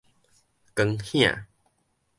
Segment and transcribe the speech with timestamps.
[0.73, 1.45] 光顯